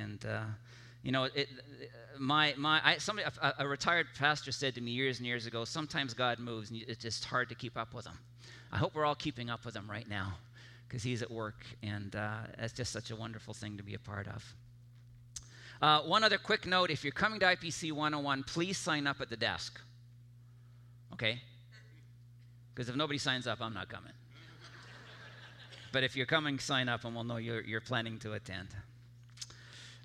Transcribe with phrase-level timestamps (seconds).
[0.00, 0.42] And, uh,
[1.02, 1.48] you know, it,
[2.18, 5.64] my, my, I, somebody, a, a, retired pastor said to me years and years ago,
[5.64, 8.18] sometimes God moves and it's just hard to keep up with him.
[8.72, 10.34] I hope we're all keeping up with him right now
[10.86, 13.98] because he's at work, and uh, it's just such a wonderful thing to be a
[13.98, 14.54] part of.
[15.80, 19.30] Uh, one other quick note if you're coming to IPC 101, please sign up at
[19.30, 19.80] the desk.
[21.12, 21.40] Okay?
[22.74, 24.12] Because if nobody signs up, I'm not coming.
[25.92, 28.68] but if you're coming, sign up and we'll know you're, you're planning to attend.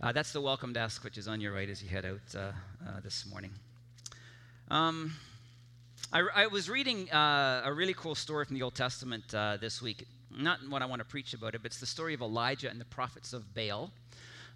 [0.02, 2.40] Uh, that's the welcome desk, which is on your right as you head out uh,
[2.86, 3.52] uh, this morning.
[4.70, 5.14] Um,
[6.12, 9.82] I, I, was reading uh, a really cool story from the Old Testament uh, this
[9.82, 10.06] week.
[10.38, 12.80] Not what I want to preach about it, but it's the story of Elijah and
[12.80, 13.90] the prophets of Baal.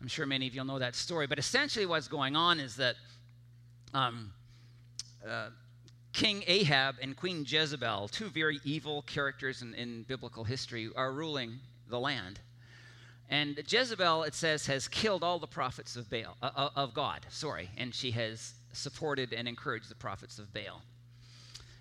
[0.01, 1.25] I'm sure many of you know that story.
[1.25, 2.95] But essentially, what's going on is that
[3.93, 4.33] um,
[5.25, 5.49] uh,
[6.11, 11.59] King Ahab and Queen Jezebel, two very evil characters in, in biblical history, are ruling
[11.89, 12.41] the land.
[13.29, 17.25] And Jezebel, it says, has killed all the prophets of Baal, uh, uh, of God,
[17.29, 20.81] sorry, and she has supported and encouraged the prophets of Baal.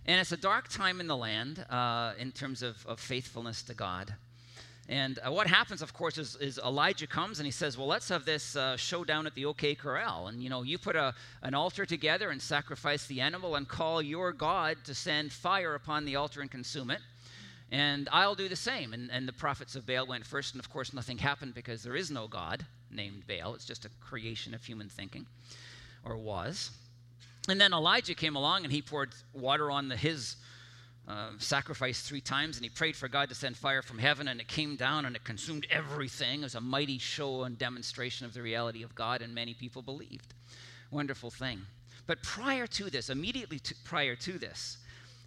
[0.04, 3.74] And it's a dark time in the land uh, in terms of, of faithfulness to
[3.74, 4.14] God.
[4.91, 8.08] And uh, what happens, of course, is, is, Elijah comes and he says, Well, let's
[8.08, 10.28] have this uh, showdown at the OK Corral.
[10.28, 14.00] And, you know, you put a, an altar together and sacrifice the animal and call
[14.00, 17.00] your God to send fire upon the altar and consume it.
[17.70, 18.92] And I'll do the same.
[18.92, 20.55] And, and the prophets of Baal went first.
[20.55, 23.55] And, of course, nothing happened because there is no God named Baal.
[23.55, 25.27] It's just a creation of human thinking,
[26.05, 26.70] or was.
[27.48, 30.36] And then Elijah came along and he poured water on the, his
[31.08, 34.41] uh, sacrificed three times, and he prayed for God to send fire from heaven, and
[34.41, 36.41] it came down and it consumed everything.
[36.41, 39.80] It was a mighty show and demonstration of the reality of God, and many people
[39.80, 40.34] believed.
[40.91, 41.62] Wonderful thing.
[42.06, 44.78] But prior to this, immediately to, prior to this,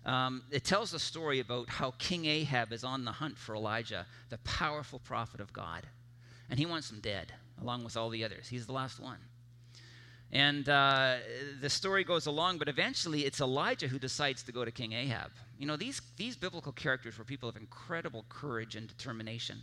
[0.05, 4.05] um, it tells a story about how King Ahab is on the hunt for Elijah,
[4.29, 5.85] the powerful prophet of God.
[6.49, 8.47] And he wants him dead, along with all the others.
[8.47, 9.19] He's the last one.
[10.31, 11.17] And uh,
[11.59, 15.31] the story goes along, but eventually it's Elijah who decides to go to King Ahab.
[15.59, 19.61] You know, these, these biblical characters were people of incredible courage and determination.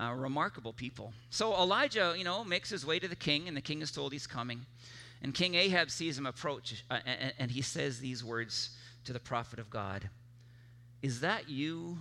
[0.00, 1.12] Uh, remarkable people.
[1.28, 4.12] So Elijah, you know, makes his way to the king, and the king is told
[4.12, 4.64] he's coming.
[5.22, 8.70] And King Ahab sees him approach, uh, and, and he says these words
[9.10, 10.08] to the prophet of God
[11.02, 11.98] Is that you,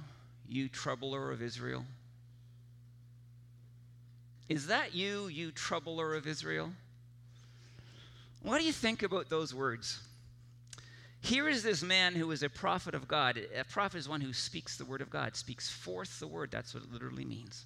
[0.48, 1.84] you troubler of Israel?
[4.48, 6.70] Is that you, you troubler of Israel?
[8.44, 10.00] What do you think about those words?
[11.22, 13.40] Here is this man who is a prophet of God.
[13.58, 16.52] A prophet is one who speaks the word of God, speaks forth the word.
[16.52, 17.66] That's what it literally means.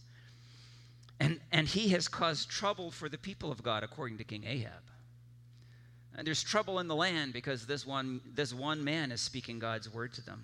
[1.20, 4.93] And, and he has caused trouble for the people of God, according to King Ahab.
[6.16, 9.92] And there's trouble in the land because this one, this one man is speaking God's
[9.92, 10.44] word to them.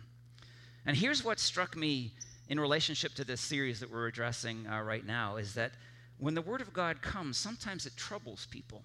[0.85, 2.11] And here's what struck me
[2.47, 5.71] in relationship to this series that we're addressing uh, right now is that
[6.17, 8.81] when the word of God comes, sometimes it troubles people.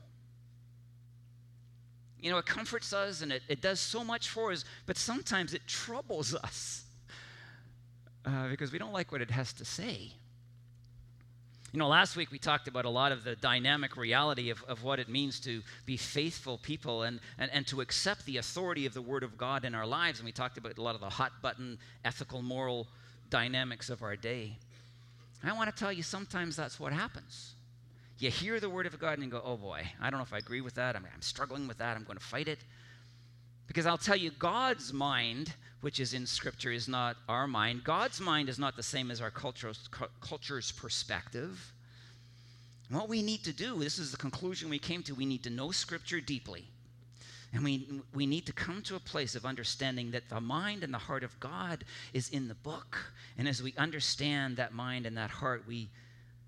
[2.20, 5.54] You know, it comforts us and it, it does so much for us, but sometimes
[5.54, 6.84] it troubles us
[8.24, 10.12] uh, because we don't like what it has to say.
[11.74, 14.84] You know, last week we talked about a lot of the dynamic reality of, of
[14.84, 18.94] what it means to be faithful people and, and, and to accept the authority of
[18.94, 20.20] the Word of God in our lives.
[20.20, 22.86] And we talked about a lot of the hot button ethical, moral
[23.28, 24.56] dynamics of our day.
[25.42, 27.54] I want to tell you, sometimes that's what happens
[28.18, 30.32] you hear the word of God and you go, oh boy, I don't know if
[30.32, 30.96] I agree with that.
[30.96, 31.96] I'm, I'm struggling with that.
[31.96, 32.60] I'm going to fight it.
[33.66, 37.84] Because I'll tell you, God's mind, which is in Scripture, is not our mind.
[37.84, 39.88] God's mind is not the same as our culture's,
[40.20, 41.72] culture's perspective.
[42.90, 45.50] what we need to do, this is the conclusion we came to, we need to
[45.50, 46.64] know Scripture deeply.
[47.52, 50.92] And we, we need to come to a place of understanding that the mind and
[50.92, 53.12] the heart of God is in the book.
[53.38, 55.88] And as we understand that mind and that heart, we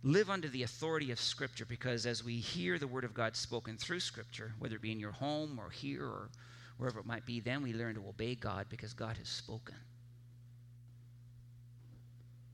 [0.02, 3.76] live under the authority of Scripture because as we hear the Word of God spoken
[3.76, 6.28] through Scripture, whether it be in your home or here or
[6.78, 9.76] wherever it might be, then we learn to obey God because God has spoken.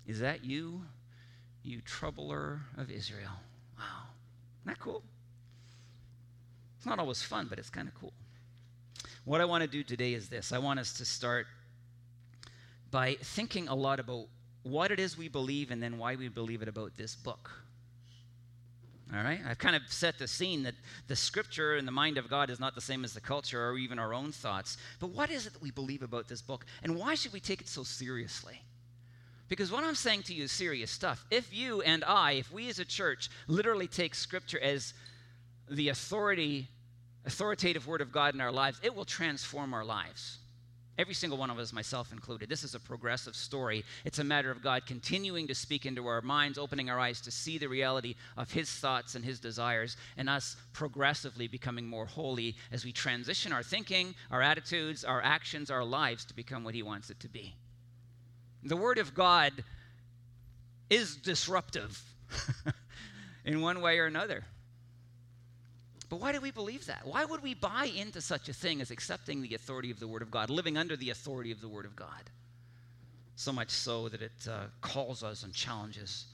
[0.07, 0.83] Is that you,
[1.63, 3.41] you troubler of Israel?
[3.79, 3.85] Wow.
[4.63, 5.03] Isn't that cool?
[6.77, 8.13] It's not always fun, but it's kind of cool.
[9.25, 11.47] What I want to do today is this I want us to start
[12.91, 14.27] by thinking a lot about
[14.65, 17.51] what it is we believe and then why we believe it about this book.
[19.15, 19.41] All right?
[19.47, 20.75] I've kind of set the scene that
[21.07, 23.77] the scripture and the mind of God is not the same as the culture or
[23.77, 24.79] even our own thoughts.
[25.01, 26.65] But what is it that we believe about this book?
[26.83, 28.63] And why should we take it so seriously?
[29.49, 31.27] Because what I'm saying to you is serious stuff.
[31.31, 34.95] If you and I, if we as a church literally take scripture as
[35.69, 36.69] the authority,
[37.27, 40.39] authoritative word of God in our lives, it will transform our lives.
[40.99, 42.51] Every single one of us, myself included.
[42.51, 43.83] This is a progressive story.
[44.05, 47.31] It's a matter of God continuing to speak into our minds, opening our eyes to
[47.31, 52.57] see the reality of His thoughts and His desires, and us progressively becoming more holy
[52.71, 56.83] as we transition our thinking, our attitudes, our actions, our lives to become what He
[56.83, 57.55] wants it to be.
[58.63, 59.65] The Word of God
[60.91, 62.03] is disruptive
[63.47, 64.45] in one way or another.
[66.13, 67.07] But why do we believe that?
[67.07, 70.21] Why would we buy into such a thing as accepting the authority of the Word
[70.21, 72.29] of God, living under the authority of the Word of God?
[73.35, 76.27] So much so that it uh, calls us and challenges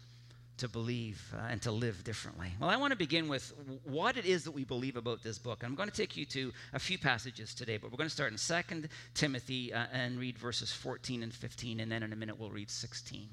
[0.56, 2.48] to believe uh, and to live differently.
[2.58, 3.52] Well, I want to begin with
[3.84, 5.62] what it is that we believe about this book.
[5.62, 8.32] I'm going to take you to a few passages today, but we're going to start
[8.32, 12.36] in 2 Timothy uh, and read verses 14 and 15, and then in a minute
[12.36, 13.28] we'll read 16.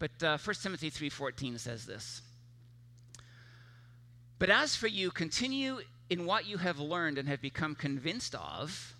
[0.00, 2.22] But uh, 1 Timothy 3:14 says this.
[4.38, 5.80] But as for you, continue
[6.10, 8.94] in what you have learned and have become convinced of,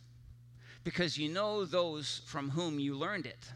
[0.83, 3.51] because you know those from whom you learned it.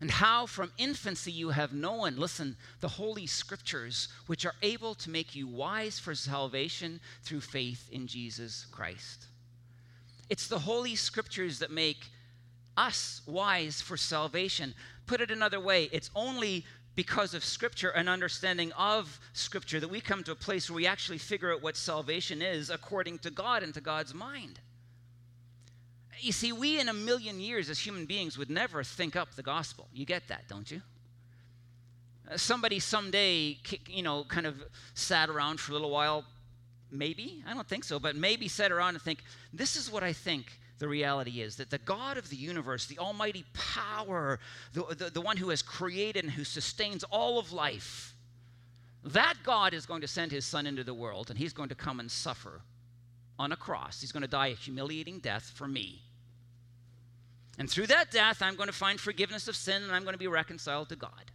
[0.00, 5.10] And how from infancy you have known, listen, the Holy Scriptures, which are able to
[5.10, 9.26] make you wise for salvation through faith in Jesus Christ.
[10.28, 12.06] It's the Holy Scriptures that make
[12.76, 14.74] us wise for salvation.
[15.06, 16.64] Put it another way, it's only
[16.98, 20.84] because of Scripture and understanding of Scripture that we come to a place where we
[20.84, 24.58] actually figure out what salvation is according to God and to God's mind.
[26.18, 29.44] You see, we in a million years as human beings would never think up the
[29.44, 29.86] gospel.
[29.94, 30.82] You get that, don't you?
[32.28, 34.60] Uh, somebody someday, you know, kind of
[34.94, 36.24] sat around for a little while,
[36.90, 39.22] maybe, I don't think so, but maybe sat around and think,
[39.52, 40.46] this is what I think
[40.78, 44.38] the reality is that the God of the universe, the almighty power,
[44.72, 48.14] the, the, the, one who has created and who sustains all of life,
[49.04, 51.74] that God is going to send his son into the world and he's going to
[51.74, 52.60] come and suffer
[53.38, 54.00] on a cross.
[54.00, 56.02] He's going to die a humiliating death for me.
[57.58, 60.18] And through that death, I'm going to find forgiveness of sin and I'm going to
[60.18, 61.32] be reconciled to God.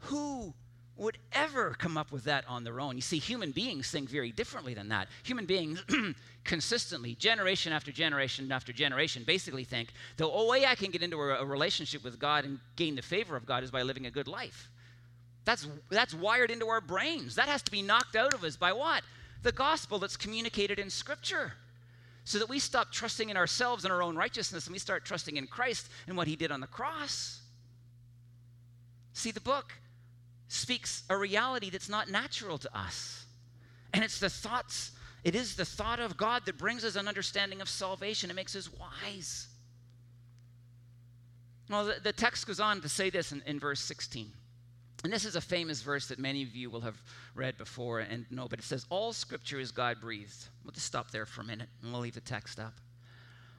[0.00, 0.54] Who
[0.96, 2.96] would ever come up with that on their own.
[2.96, 5.08] You see, human beings think very differently than that.
[5.24, 5.84] Human beings
[6.44, 11.18] consistently, generation after generation after generation, basically think the only way I can get into
[11.18, 14.10] a, a, relationship with God and gain the favor of God is by living a
[14.10, 14.70] good life.
[15.44, 17.34] That's, that's wired into our brains.
[17.34, 19.02] That has to be knocked out of us by what?
[19.42, 21.52] The gospel that's communicated in Scripture.
[22.24, 25.36] So that we stop trusting in ourselves and our own righteousness and we start trusting
[25.36, 27.40] in Christ and what He did on the cross.
[29.12, 29.72] See, the book
[30.48, 33.26] speaks a reality that's not natural to us.
[33.92, 34.92] And it's the thoughts,
[35.24, 38.30] it is the thought of God that brings us an understanding of salvation.
[38.30, 39.48] It makes us wise.
[41.68, 44.30] Well, the, the text goes on to say this in, in verse 16.
[45.04, 47.00] And this is a famous verse that many of you will have
[47.34, 50.46] read before and know, but it says, All scripture is God breathed.
[50.64, 52.72] We'll just stop there for a minute and we'll leave the text up.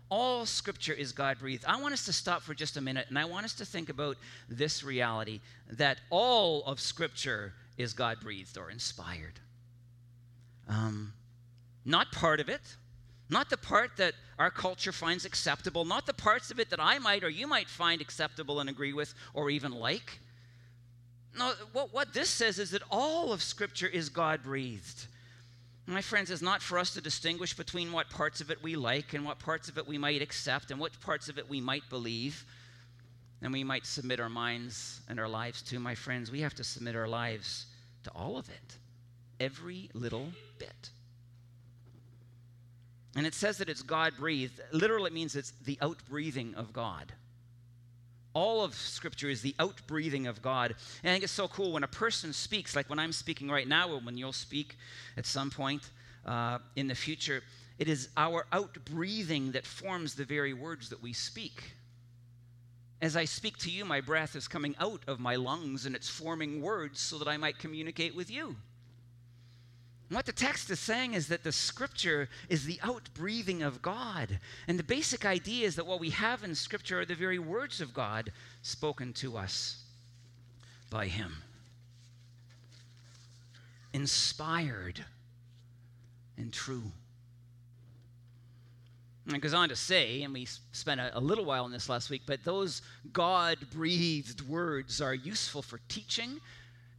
[0.10, 1.66] All scripture is God breathed.
[1.68, 3.90] I want us to stop for just a minute and I want us to think
[3.90, 4.18] about
[4.48, 9.40] this reality that all of scripture is God breathed or inspired.
[10.68, 11.14] Um,
[11.84, 12.62] not part of it,
[13.30, 17.00] not the part that our culture finds acceptable, not the parts of it that I
[17.00, 20.20] might or you might find acceptable and agree with or even like.
[21.38, 25.08] No, what, what this says is that all of Scripture is God breathed.
[25.90, 29.14] My friends, is not for us to distinguish between what parts of it we like
[29.14, 31.90] and what parts of it we might accept and what parts of it we might
[31.90, 32.46] believe
[33.42, 35.80] and we might submit our minds and our lives to.
[35.80, 37.68] My friends, we have to submit our lives
[38.04, 38.78] to all of it,
[39.40, 40.28] every little
[40.60, 40.90] bit.
[43.16, 44.60] And it says that it's God breathed.
[44.74, 47.14] Literally, it means it's the outbreathing of God.
[48.38, 50.76] All of Scripture is the outbreathing of God.
[51.02, 53.68] And I think it's so cool when a person speaks, like when I'm speaking right
[53.68, 54.78] now, or when you'll speak
[55.18, 55.82] at some point
[56.24, 57.42] uh, in the future,
[57.80, 61.64] it is our outbreathing that forms the very words that we speak.
[63.02, 66.08] As I speak to you, my breath is coming out of my lungs and it's
[66.08, 68.56] forming words so that I might communicate with you.
[70.10, 74.40] What the text is saying is that the scripture is the outbreathing of God.
[74.68, 77.82] And the basic idea is that what we have in scripture are the very words
[77.82, 79.84] of God spoken to us
[80.90, 81.34] by Him.
[83.92, 85.04] Inspired
[86.38, 86.92] and true.
[89.26, 91.90] And it goes on to say, and we spent a, a little while on this
[91.90, 96.40] last week, but those God breathed words are useful for teaching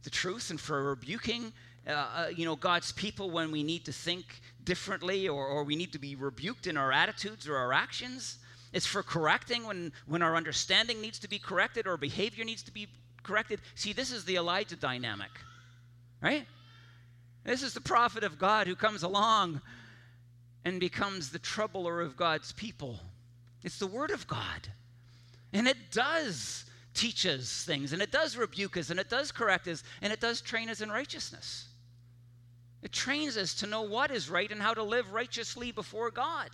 [0.03, 1.51] the truth and for rebuking
[1.87, 5.75] uh, uh, you know, God's people when we need to think differently or, or we
[5.75, 8.37] need to be rebuked in our attitudes or our actions.
[8.73, 12.71] It's for correcting when, when our understanding needs to be corrected or behavior needs to
[12.71, 12.87] be
[13.23, 13.61] corrected.
[13.75, 15.31] See, this is the Elijah dynamic,
[16.21, 16.45] right?
[17.43, 19.61] This is the prophet of God who comes along
[20.65, 22.99] and becomes the troubler of God's people.
[23.63, 24.67] It's the Word of God.
[25.53, 29.67] And it does teach us things, and it does rebuke us, and it does correct
[29.67, 31.68] us, and it does train us in righteousness.
[32.81, 36.49] It trains us to know what is right and how to live righteously before God.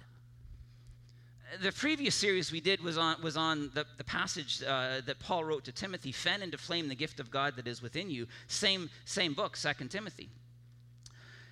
[1.61, 5.43] The previous series we did was on, was on the, the passage uh, that Paul
[5.43, 8.27] wrote to Timothy, fan into flame the gift of God that is within you.
[8.47, 10.29] Same, same book, Second Timothy.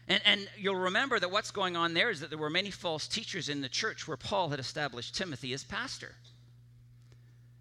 [0.08, 3.08] And, and you'll remember that what's going on there is that there were many false
[3.08, 6.16] teachers in the church where Paul had established Timothy as pastor.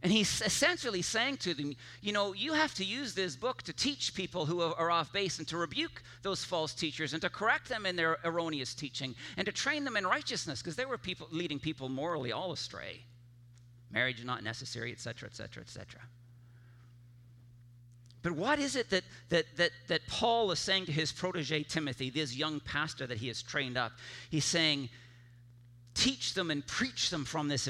[0.03, 3.73] And he's essentially saying to them, you know, you have to use this book to
[3.73, 7.69] teach people who are off base and to rebuke those false teachers and to correct
[7.69, 11.29] them in their erroneous teaching and to train them in righteousness because they were people
[11.31, 13.01] leading people morally all astray.
[13.93, 16.01] Marriage is not necessary, etc., etc., etc.
[18.23, 22.11] But what is it that, that, that, that Paul is saying to his protege Timothy,
[22.11, 23.93] this young pastor that he has trained up?
[24.31, 24.89] He's saying,
[25.95, 27.69] teach them and preach them from this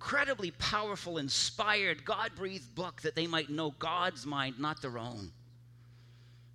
[0.00, 5.18] incredibly powerful, inspired, God breathed book that they might know God's mind, not their own.
[5.18, 5.30] And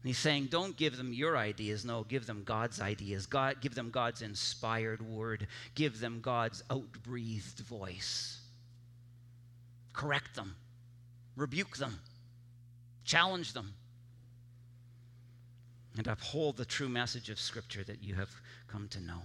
[0.04, 1.86] he's saying, don't give them your ideas.
[1.86, 3.28] No, give them God's ideas.
[3.28, 5.46] God, give them God's inspired word.
[5.76, 8.40] Give them God's outbreathed voice.
[9.94, 10.56] Correct them.
[11.36, 12.00] Rebuke them.
[13.04, 13.76] Challenge them.
[15.98, 18.32] And uphold the true message of Scripture that you have
[18.68, 19.22] come to know.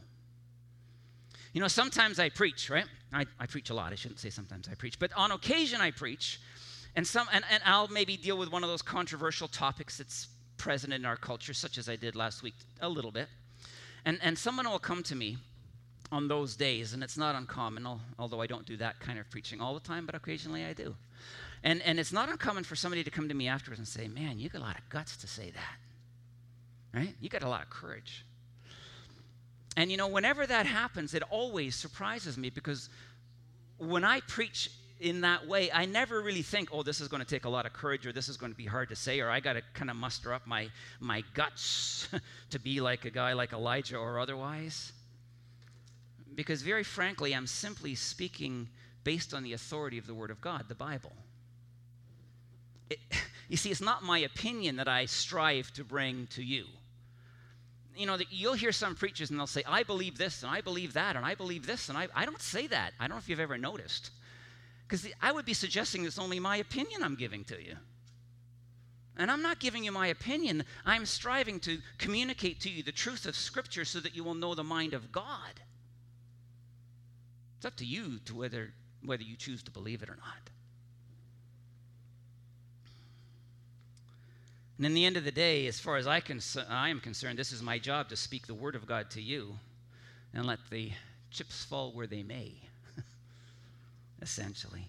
[1.53, 2.87] You know, sometimes I preach, right?
[3.13, 3.93] I, I preach a lot.
[3.93, 6.41] I shouldn't say sometimes I preach, but on occasion I preach,
[6.95, 10.93] and some and, and I'll maybe deal with one of those controversial topics that's present
[10.93, 13.29] in our culture, such as I did last week a little bit.
[14.05, 15.39] And and someone will come to me
[16.13, 17.87] on those days, and it's not uncommon,
[18.19, 20.95] although I don't do that kind of preaching all the time, but occasionally I do.
[21.65, 24.39] And and it's not uncommon for somebody to come to me afterwards and say, Man,
[24.39, 26.99] you got a lot of guts to say that.
[26.99, 27.15] Right?
[27.21, 28.25] You got a lot of courage.
[29.77, 32.89] And you know, whenever that happens, it always surprises me because
[33.79, 37.29] when I preach in that way, I never really think, oh, this is going to
[37.29, 39.31] take a lot of courage or this is going to be hard to say or
[39.31, 40.69] I got to kind of muster up my,
[41.01, 42.09] my guts
[42.51, 44.93] to be like a guy like Elijah or otherwise.
[46.35, 48.69] Because very frankly, I'm simply speaking
[49.05, 51.13] based on the authority of the Word of God, the Bible.
[52.91, 52.99] It,
[53.49, 56.67] you see, it's not my opinion that I strive to bring to you
[58.01, 60.95] you know, you'll hear some preachers and they'll say, I believe this and I believe
[60.95, 61.89] that and I believe this.
[61.89, 62.93] And I, I don't say that.
[62.99, 64.11] I don't know if you've ever noticed.
[64.87, 67.77] Because I would be suggesting it's only my opinion I'm giving to you.
[69.17, 70.65] And I'm not giving you my opinion.
[70.87, 74.55] I'm striving to communicate to you the truth of Scripture so that you will know
[74.55, 75.61] the mind of God.
[77.59, 78.73] It's up to you to whether,
[79.05, 80.51] whether you choose to believe it or not.
[84.81, 87.39] And in the end of the day, as far as I, cons- I am concerned,
[87.39, 89.59] this is my job to speak the word of God to you
[90.33, 90.93] and let the
[91.31, 92.55] chips fall where they may,
[94.23, 94.87] essentially.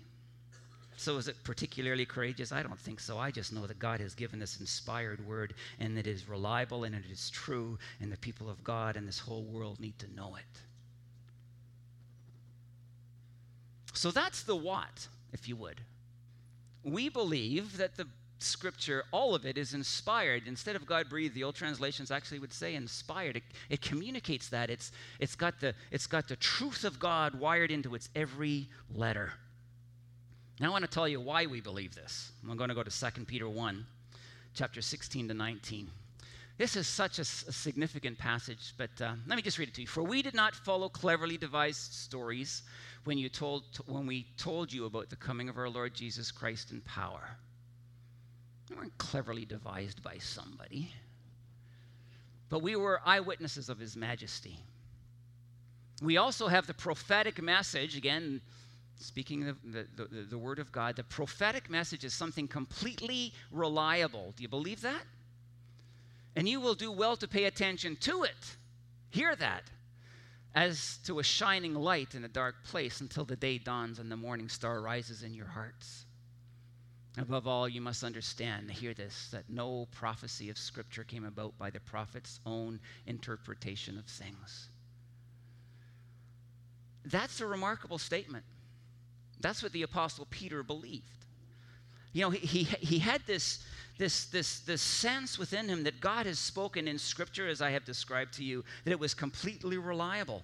[0.95, 2.53] So, is it particularly courageous?
[2.53, 3.17] I don't think so.
[3.17, 6.95] I just know that God has given this inspired word and it is reliable and
[6.95, 10.37] it is true, and the people of God and this whole world need to know
[10.37, 10.61] it.
[13.91, 15.81] So, that's the what, if you would.
[16.81, 18.07] We believe that the
[18.41, 20.43] scripture, all of it is inspired.
[20.45, 23.37] Instead of God breathed, the old translations actually would say inspired.
[23.37, 24.69] It, it, communicates that.
[24.69, 29.33] It's, it's, got the, it's got the truth of God wired into its every letter.
[30.59, 32.31] Now I want to tell you why we believe this.
[32.47, 33.85] I'm going to go to 2 Peter 1,
[34.53, 35.89] chapter 16 to 19.
[36.57, 39.87] This is such a, significant passage, but uh, let me just read it to you.
[39.87, 42.61] For we did not follow cleverly devised stories
[43.05, 46.71] when, you told, when we told you about the coming of our Lord Jesus Christ
[46.71, 47.37] in power
[48.71, 50.93] they weren't cleverly devised by somebody.
[52.49, 54.57] But we were eyewitnesses of His majesty.
[56.01, 58.41] We also have the prophetic message, again,
[58.97, 60.95] speaking the, the, the, the, Word of God.
[60.95, 64.33] The prophetic message is something completely reliable.
[64.35, 65.03] Do you believe that?
[66.35, 68.55] And you will do well to pay attention to it.
[69.09, 69.63] Hear that.
[70.55, 74.17] As to a shining light in a dark place until the day dawns and the
[74.17, 76.05] morning star rises in your hearts.
[77.17, 81.69] Above all, you must understand, hear this, that no prophecy of Scripture came about by
[81.69, 84.69] the prophet's own interpretation of things.
[87.03, 88.45] That's a remarkable statement.
[89.41, 91.03] That's what the Apostle Peter believed.
[92.13, 93.65] You know, he, he, he had this,
[93.97, 97.83] this, this, this sense within him that God has spoken in Scripture, as I have
[97.83, 100.43] described to you, that it was completely reliable.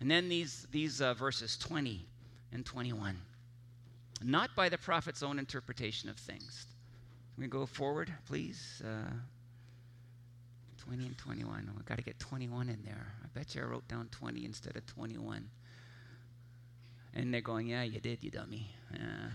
[0.00, 2.04] And then these, these uh, verses 20
[2.52, 3.16] and 21
[4.22, 6.66] not by the prophet's own interpretation of things.
[7.34, 8.82] Can we go forward, please?
[8.84, 9.12] Uh,
[10.78, 11.70] 20 and 21.
[11.76, 13.12] I've got to get 21 in there.
[13.22, 15.48] I bet you I wrote down 20 instead of 21.
[17.14, 18.70] And they're going, Yeah, you did, you dummy.
[18.92, 19.30] Yeah.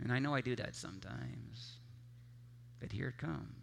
[0.00, 1.78] and I know I do that sometimes.
[2.80, 3.61] But here it comes.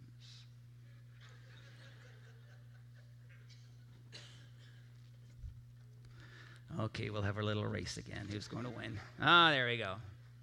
[6.78, 8.28] Okay, we'll have our little race again.
[8.30, 8.98] Who's going to win?
[9.20, 9.94] Ah, there we go.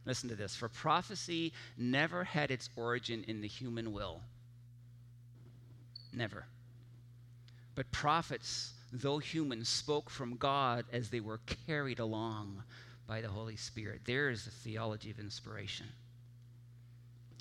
[0.05, 0.55] Listen to this.
[0.55, 4.21] For prophecy never had its origin in the human will.
[6.13, 6.45] Never.
[7.75, 12.63] But prophets, though human, spoke from God as they were carried along
[13.07, 14.01] by the Holy Spirit.
[14.05, 15.87] There is the theology of inspiration.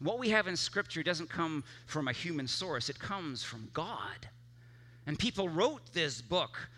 [0.02, 4.28] What we have in Scripture doesn't come from a human source, it comes from God.
[5.07, 6.69] And people wrote this book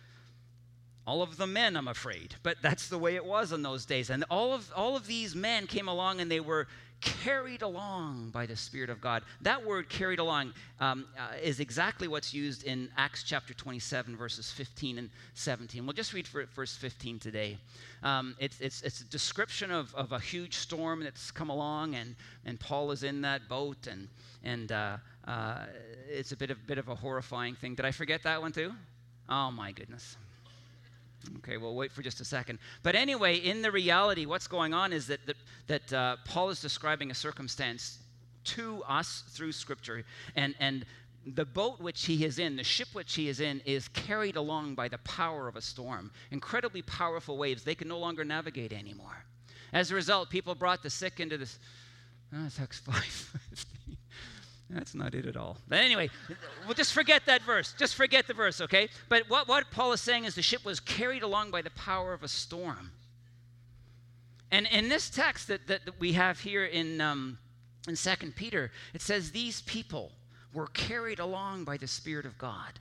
[1.09, 4.11] all of the men, I'm afraid, but that's the way it was in those days.
[4.11, 6.69] And all of, all of these men came along and they were
[7.01, 9.23] carried along by the Spirit of God.
[9.41, 14.51] That word carried along um, uh, is exactly what's used in Acts chapter 27, verses
[14.51, 15.87] 15 and 17.
[15.87, 17.57] We'll just read for verse 15 today.
[18.03, 22.17] Um, it's, it's, it's a description of, of a huge storm that's come along, and,
[22.45, 24.09] and Paul is in that boat, and,
[24.45, 25.61] and uh, uh,
[26.11, 27.77] it's a bit of, bit of a horrifying thing.
[27.77, 28.75] Did I forget that one too?
[29.31, 30.19] Oh, my goodness.
[31.39, 32.59] Okay, we'll wait for just a second.
[32.83, 36.61] But anyway, in the reality, what's going on is that, that, that uh, Paul is
[36.61, 37.99] describing a circumstance
[38.45, 40.05] to us through Scripture.
[40.37, 40.87] And, and
[41.27, 44.75] the boat which he is in, the ship which he is in, is carried along
[44.75, 46.11] by the power of a storm.
[46.31, 47.65] Incredibly powerful waves.
[47.65, 49.25] They can no longer navigate anymore.
[49.73, 51.59] As a result, people brought the sick into this.
[52.31, 53.75] Oh, that's Acts 5.
[54.71, 55.57] That's not it at all.
[55.67, 56.11] But anyway,
[56.67, 57.75] we'll just forget that verse.
[57.79, 58.89] Just forget the verse, okay?
[59.09, 62.13] But what, what Paul is saying is the ship was carried along by the power
[62.13, 62.91] of a storm.
[64.51, 67.39] And in this text that, that, that we have here in, um,
[67.87, 70.13] in 2 Peter, it says these people
[70.53, 72.79] were carried along by the Spirit of God.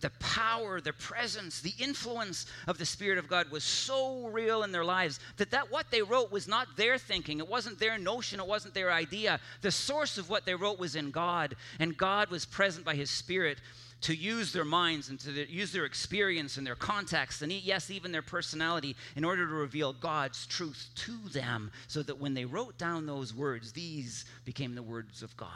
[0.00, 4.72] The power, the presence, the influence of the Spirit of God was so real in
[4.72, 7.38] their lives that, that what they wrote was not their thinking.
[7.38, 8.40] It wasn't their notion.
[8.40, 9.40] It wasn't their idea.
[9.62, 13.10] The source of what they wrote was in God, and God was present by His
[13.10, 13.58] Spirit
[14.04, 18.12] to use their minds and to use their experience and their context and yes even
[18.12, 22.76] their personality in order to reveal god's truth to them so that when they wrote
[22.76, 25.48] down those words these became the words of god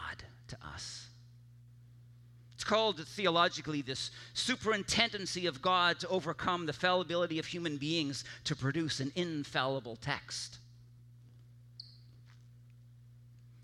[0.46, 1.07] to us
[2.58, 8.56] it's called theologically this superintendency of God to overcome the fallibility of human beings to
[8.56, 10.58] produce an infallible text.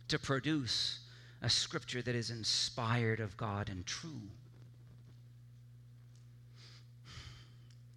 [0.07, 1.01] To produce
[1.43, 4.29] a scripture that is inspired of God and true.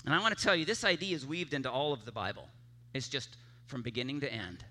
[0.04, 2.50] And I want to tell you, this idea is weaved into all of the Bible.
[2.96, 4.66] It's just from beginning to end.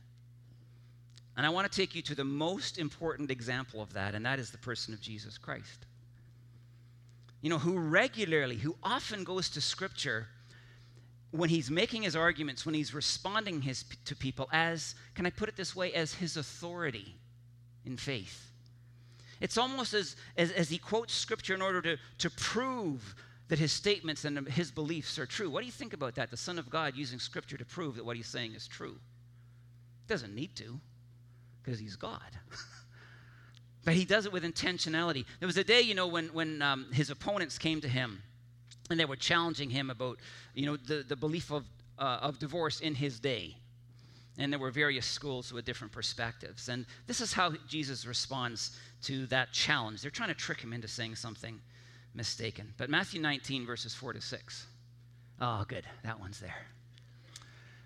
[1.37, 4.41] And I want to take you to the most important example of that, and that
[4.41, 5.87] is the person of Jesus Christ
[7.41, 10.27] you know, who regularly, who often goes to Scripture
[11.31, 15.49] when he's making his arguments, when he's responding his, to people as, can I put
[15.49, 17.15] it this way, as his authority
[17.85, 18.51] in faith.
[19.41, 23.15] It's almost as, as, as he quotes Scripture in order to, to prove
[23.49, 25.51] that his statements and his beliefs are true.
[25.51, 26.31] What do you think about that?
[26.31, 28.99] The Son of God using Scripture to prove that what he's saying is true.
[30.09, 30.81] Doesn't need to,
[31.63, 32.21] because he's God.
[33.87, 35.25] But he does it with intentionality.
[35.39, 38.21] There was a day, you know, when, when um, his opponents came to him
[38.91, 40.19] and they were challenging him about,
[40.55, 41.65] you know, the, the belief of,
[41.97, 43.55] uh, of divorce in his day.
[44.39, 46.69] And there were various schools with different perspectives.
[46.69, 50.03] And this is how Jesus responds to that challenge.
[50.03, 51.61] They're trying to trick him into saying something
[52.13, 52.75] mistaken.
[52.79, 54.67] But Matthew 19, verses 4 to 6.
[55.41, 55.85] Oh, good.
[56.03, 56.67] That one's there.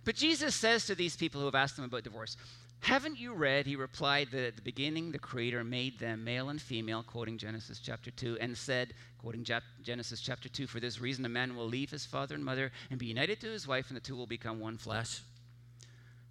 [0.07, 2.39] But Jesus says to these people who have asked him about divorce,
[2.81, 6.61] haven't you read, he replied, that at the beginning the Creator made them male and
[6.61, 9.47] female, quoting Genesis chapter 2, and said, quoting
[9.83, 12.99] Genesis chapter 2, for this reason a man will leave his father and mother and
[12.99, 15.21] be united to his wife, and the two will become one flesh.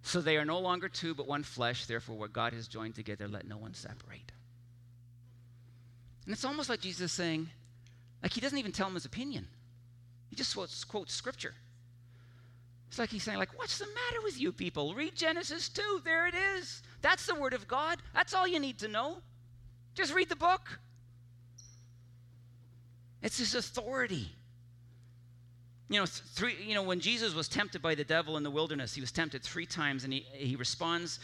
[0.02, 1.86] So they are no longer two, but one flesh.
[1.86, 4.32] Therefore, what God has joined together, let no one separate.
[6.24, 7.50] And it's almost like Jesus saying,
[8.22, 9.46] like he doesn't even tell him his opinion.
[10.30, 11.54] He just quotes, quotes scripture.
[12.90, 14.94] It's like he's saying, like, what's the matter with you people?
[14.94, 16.00] Read Genesis 2.
[16.04, 16.82] There it is.
[17.02, 17.98] That's the word of God.
[18.12, 19.18] That's all you need to know.
[19.94, 20.80] Just read the book.
[23.22, 24.32] It's his authority.
[25.88, 28.92] You know, three, you know, when Jesus was tempted by the devil in the wilderness,
[28.92, 31.20] he was tempted three times, and he, he responds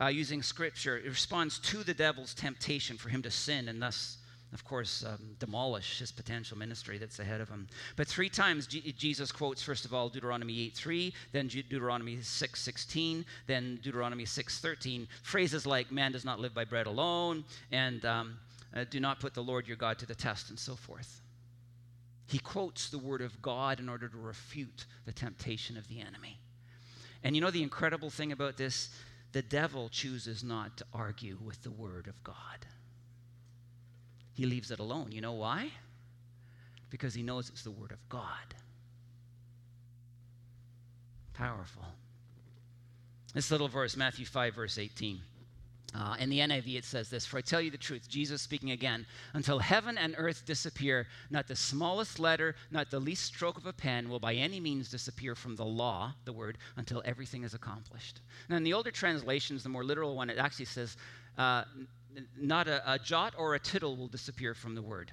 [0.00, 0.98] uh, using scripture.
[0.98, 4.16] He responds to the devil's temptation for him to sin and thus
[4.52, 7.68] of course, um, demolish his potential ministry that's ahead of him.
[7.94, 12.20] But three times G- Jesus quotes, first of all, Deuteronomy 8 3, then G- Deuteronomy
[12.20, 15.06] 6 16, then Deuteronomy 6 13.
[15.22, 18.38] Phrases like, man does not live by bread alone, and um,
[18.74, 21.20] uh, do not put the Lord your God to the test, and so forth.
[22.26, 26.38] He quotes the word of God in order to refute the temptation of the enemy.
[27.22, 28.90] And you know the incredible thing about this?
[29.32, 32.66] The devil chooses not to argue with the word of God.
[34.34, 35.12] He leaves it alone.
[35.12, 35.70] You know why?
[36.88, 38.54] Because he knows it's the word of God.
[41.34, 41.84] Powerful.
[43.34, 45.20] This little verse, Matthew 5, verse 18.
[45.92, 48.70] Uh, in the NIV, it says this For I tell you the truth, Jesus speaking
[48.70, 53.66] again, until heaven and earth disappear, not the smallest letter, not the least stroke of
[53.66, 57.54] a pen will by any means disappear from the law, the word, until everything is
[57.54, 58.20] accomplished.
[58.48, 60.96] Now, in the older translations, the more literal one, it actually says,
[61.36, 61.64] uh,
[62.36, 65.12] Not a, a, jot or a tittle will disappear from the word.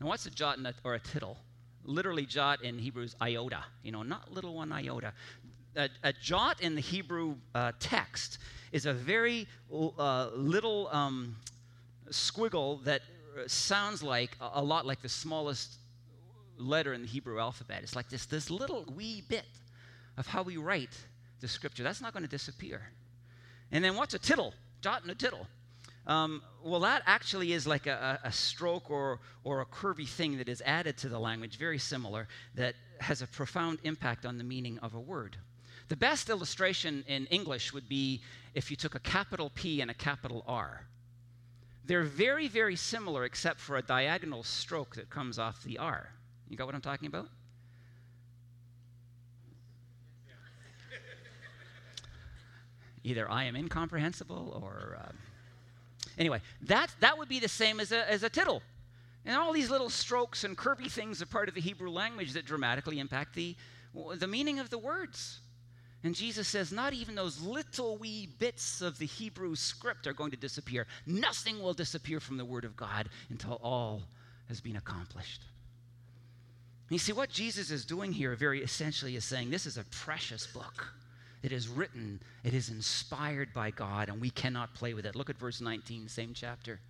[0.00, 1.38] Now, what's a jot or a tittle?
[1.84, 5.12] Literally, jot in Hebrew is iota, you know, not little one iota.
[5.76, 8.38] A, a jot in the Hebrew uh, text
[8.72, 11.36] is a very uh, little um,
[12.10, 13.02] squiggle that
[13.46, 15.76] sounds like a, a lot like the smallest
[16.58, 17.82] letter in the Hebrew alphabet.
[17.82, 19.46] It's like this, this little wee bit
[20.16, 20.96] of how we write
[21.40, 21.82] the scripture.
[21.82, 22.82] That's not going to disappear.
[23.70, 24.54] And then what's a tittle?
[24.80, 25.46] Jot and a tittle.
[26.06, 30.48] Um, well, that actually is like a, a, stroke or, or a curvy thing that
[30.48, 34.78] is added to the language, very similar, that has a profound impact on the meaning
[34.78, 35.36] of a word.
[35.88, 38.22] The best illustration in English would be
[38.54, 40.86] if you took a capital P and a capital R.
[41.84, 46.10] They're very, very similar except for a diagonal stroke that comes off the R.
[46.48, 47.28] You got what I'm talking about?
[53.02, 54.98] Either I am incomprehensible or.
[55.00, 55.12] Uh,
[56.18, 58.62] anyway, that, that would be the same as a, as a tittle.
[59.24, 62.46] And all these little strokes and curvy things are part of the Hebrew language that
[62.46, 63.56] dramatically impact the,
[64.14, 65.40] the meaning of the words.
[66.04, 70.30] And Jesus says, not even those little wee bits of the Hebrew script are going
[70.30, 70.86] to disappear.
[71.06, 74.02] Nothing will disappear from the Word of God until all
[74.48, 75.42] has been accomplished.
[76.88, 79.84] And you see, what Jesus is doing here very essentially is saying this is a
[79.84, 80.94] precious book.
[81.46, 85.14] It is written, it is inspired by God, and we cannot play with it.
[85.14, 86.80] Look at verse 19, same chapter.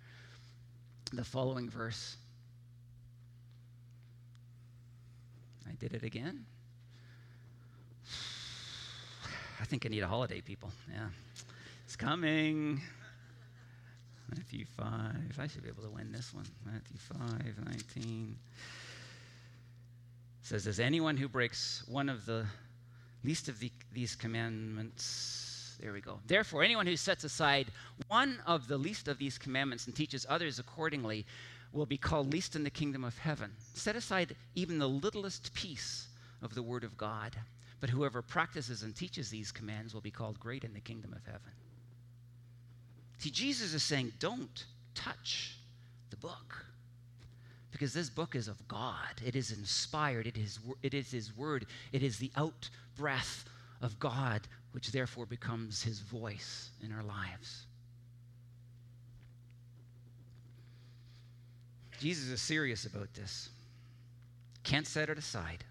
[1.13, 2.17] The following verse.
[5.67, 6.43] I did it again.
[9.61, 10.71] I think I need a holiday, people.
[10.91, 11.09] Yeah.
[11.85, 12.81] It's coming.
[14.35, 15.37] Matthew 5.
[15.37, 16.47] I should be able to win this one.
[16.65, 18.35] Matthew 5, 19.
[20.41, 22.47] It says, As anyone who breaks one of the
[23.27, 26.19] least of the, these commandments, there we go.
[26.25, 27.67] Therefore, anyone who sets aside
[28.07, 31.25] one of the least of these commandments and teaches others accordingly
[31.71, 33.51] will be called least in the kingdom of heaven.
[33.75, 36.07] Set aside even the littlest piece
[36.41, 37.35] of the word of God
[37.79, 41.25] but whoever practices and teaches these commands will be called great in the kingdom of
[41.25, 41.51] heaven.
[43.19, 45.57] See, Jesus is saying, don't touch
[46.09, 46.65] the book.
[47.71, 49.21] Because this book is of God.
[49.25, 50.25] It is inspired.
[50.25, 51.65] It is, it is His word.
[51.91, 53.45] It is the out breath
[53.81, 57.65] of God, which therefore becomes His voice in our lives.
[61.99, 63.49] Jesus is serious about this.
[64.63, 65.63] Can't set it aside.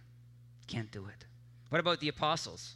[0.66, 1.24] Can't do it.
[1.68, 2.74] What about the apostles?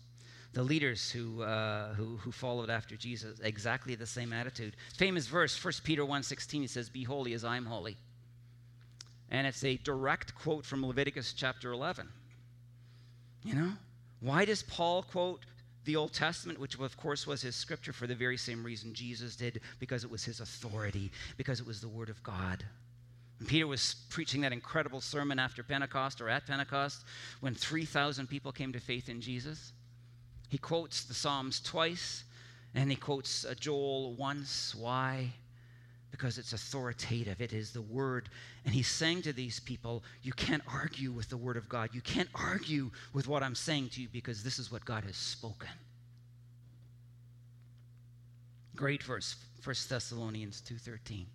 [0.52, 4.76] The leaders who, uh, who, who followed after Jesus, exactly the same attitude.
[4.96, 7.96] Famous verse, 1 Peter 1.16, he says, Be holy as I'm holy.
[9.30, 12.08] And it's a direct quote from Leviticus chapter 11.
[13.44, 13.72] You know?
[14.20, 15.40] Why does Paul quote
[15.84, 19.34] the Old Testament, which of course was his scripture for the very same reason Jesus
[19.36, 22.64] did, because it was his authority, because it was the Word of God.
[23.38, 27.04] And Peter was preaching that incredible sermon after Pentecost or at Pentecost
[27.40, 29.72] when 3,000 people came to faith in Jesus.
[30.48, 32.24] He quotes the Psalms twice
[32.74, 34.74] and he quotes uh, Joel once.
[34.74, 35.32] Why?
[36.10, 37.40] Because it's authoritative.
[37.40, 38.28] It is the word.
[38.64, 41.90] And he's saying to these people, You can't argue with the word of God.
[41.92, 45.16] You can't argue with what I'm saying to you because this is what God has
[45.16, 45.68] spoken.
[48.74, 51.26] Great verse, 1 Thessalonians 2:13.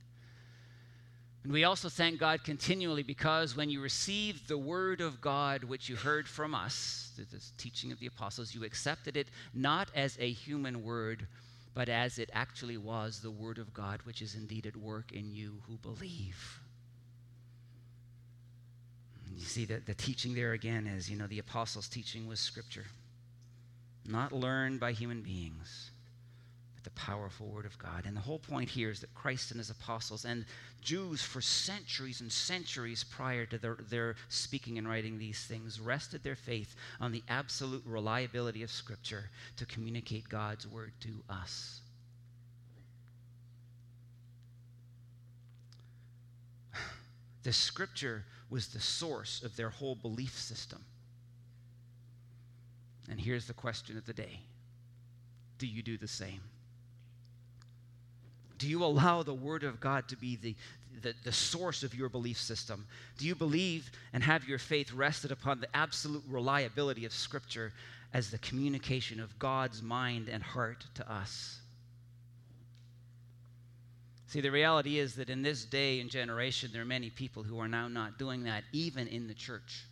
[1.43, 5.87] And we also thank God continually because when you received the word of God, which
[5.87, 10.31] you heard from us, the teaching of the apostles, you accepted it not as a
[10.31, 11.27] human word,
[11.75, 15.31] but as it actually was the word of God, which is indeed at work in
[15.31, 16.61] you who believe.
[19.35, 22.85] You see that the teaching there again is, you know, the apostles' teaching was scripture,
[24.07, 25.91] not learned by human beings
[26.85, 28.05] the powerful Word of God.
[28.05, 30.45] And the whole point here is that Christ and his apostles and
[30.81, 36.23] Jews for centuries and centuries prior to their, their speaking and writing these things rested
[36.23, 41.81] their faith on the absolute reliability of Scripture to communicate God's Word to us.
[47.43, 50.85] The Scripture was the source of their whole belief system.
[53.09, 54.39] And here's the question of the day
[55.57, 56.41] Do you do the same?
[58.57, 60.55] Do you allow the Word of God to be the,
[61.01, 62.85] the, the, source of your belief system?
[63.17, 67.73] Do you believe and have your faith rested upon the absolute reliability of Scripture
[68.13, 71.59] as the communication of God's mind and heart to us?
[74.27, 77.59] See, the reality is that in this day and generation, there are many people who
[77.59, 79.85] are now not doing that, even in the church.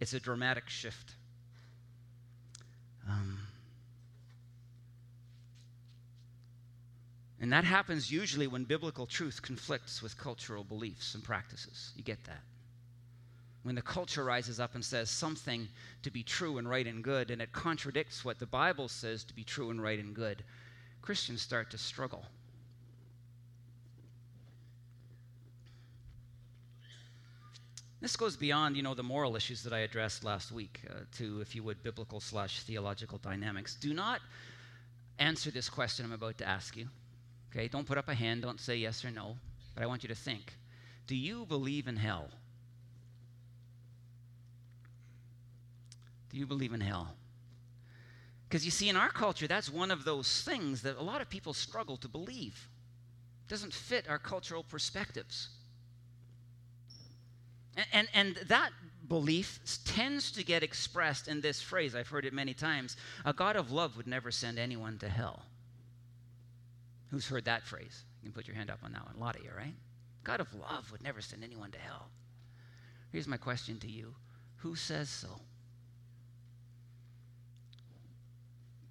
[0.00, 1.14] It's a dramatic shift.
[7.40, 11.92] And that happens usually when biblical truth conflicts with cultural beliefs and practices.
[11.94, 12.40] You get that?
[13.62, 15.68] When the culture rises up and says something
[16.02, 19.34] to be true and right and good, and it contradicts what the Bible says to
[19.34, 20.44] be true and right and good,
[21.02, 22.24] Christians start to struggle.
[28.00, 31.40] This goes beyond, you know, the moral issues that I addressed last week uh, to,
[31.40, 33.74] if you would, biblical slash theological dynamics.
[33.74, 34.20] Do not
[35.18, 36.88] answer this question I'm about to ask you.
[37.50, 39.36] Okay, don't put up a hand, don't say yes or no,
[39.74, 40.54] but I want you to think.
[41.06, 42.28] Do you believe in hell?
[46.30, 47.14] Do you believe in hell?
[48.48, 51.28] Because you see, in our culture, that's one of those things that a lot of
[51.28, 52.68] people struggle to believe.
[53.46, 55.48] It doesn't fit our cultural perspectives.
[57.76, 58.70] And, and, and that
[59.08, 61.94] belief tends to get expressed in this phrase.
[61.94, 65.42] I've heard it many times a God of love would never send anyone to hell.
[67.10, 68.04] Who's heard that phrase?
[68.22, 69.14] You can put your hand up on that one.
[69.16, 69.74] A lot of you, right?
[70.24, 72.08] God of love would never send anyone to hell.
[73.12, 74.14] Here's my question to you
[74.56, 75.28] Who says so?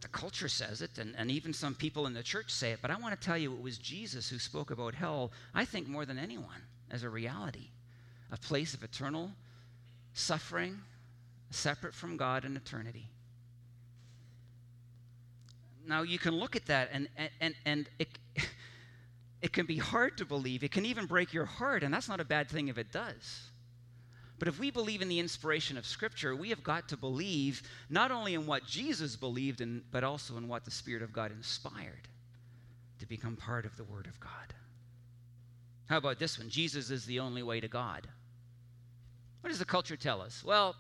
[0.02, 2.92] The culture says it, and, and even some people in the church say it, but
[2.92, 6.06] I want to tell you it was Jesus who spoke about hell, I think, more
[6.06, 7.70] than anyone, as a reality
[8.32, 9.32] a place of eternal
[10.14, 10.80] suffering,
[11.52, 13.08] separate from God in eternity.
[15.88, 17.08] Now, you can look at that, and,
[17.40, 18.08] and, and it,
[19.42, 20.64] it can be hard to believe.
[20.64, 23.42] It can even break your heart, and that's not a bad thing if it does.
[24.38, 28.12] But if we believe in the inspiration of Scripture, we have got to believe not
[28.12, 32.08] only in what Jesus believed in, but also in what the Spirit of God inspired
[33.00, 34.32] to become part of the Word of God.
[35.88, 36.50] How about this one?
[36.50, 38.08] Jesus is the only way to God.
[39.42, 40.44] What does the culture tell us?
[40.44, 40.76] Well,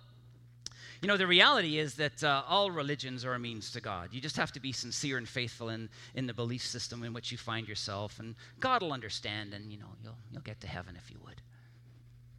[1.01, 4.09] you know, the reality is that uh, all religions are a means to God.
[4.11, 7.31] You just have to be sincere and faithful in, in the belief system in which
[7.31, 10.95] you find yourself, and God will understand, and, you know, you'll, you'll get to heaven
[10.95, 11.41] if you would.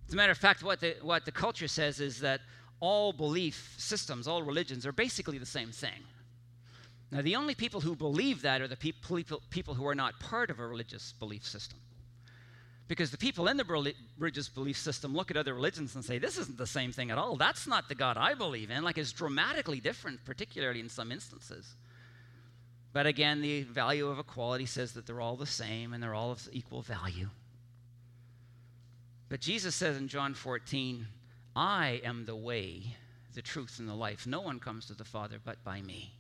[0.08, 2.40] As a matter of fact, what the, what the culture says is that
[2.80, 6.04] all belief systems, all religions, are basically the same thing.
[7.10, 10.50] Now, the only people who believe that are the people, people who are not part
[10.50, 11.78] of a religious belief system.
[12.88, 16.38] Because the people in the religious belief system look at other religions and say, this
[16.38, 17.36] isn't the same thing at all.
[17.36, 18.84] That's not the God I believe in.
[18.84, 21.74] Like, it's dramatically different, particularly in some instances.
[22.92, 26.30] But again, the value of equality says that they're all the same and they're all
[26.30, 27.28] of equal value.
[29.28, 31.06] But Jesus says in John 14,
[31.56, 32.94] I am the way,
[33.34, 34.26] the truth, and the life.
[34.26, 36.12] No one comes to the Father but by me.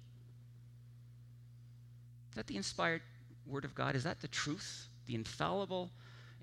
[2.30, 3.02] Is that the inspired
[3.46, 3.94] Word of God?
[3.94, 4.88] Is that the truth?
[5.06, 5.90] The infallible,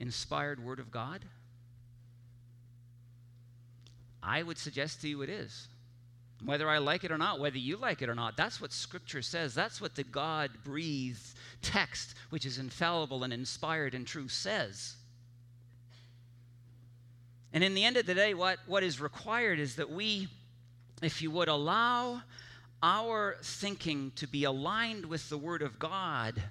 [0.03, 1.23] inspired Word of God?
[4.21, 5.69] I would suggest to you it is.
[6.43, 9.21] Whether I like it or not, whether you like it or not, that's what Scripture
[9.21, 9.55] says.
[9.55, 11.25] That's what the God breathed
[11.61, 14.95] text, which is infallible and inspired and true, says.
[17.53, 20.27] And in the end of the day, what, what is required is that we,
[21.01, 22.23] if you would, allow
[22.81, 26.43] our thinking to be aligned with the Word of God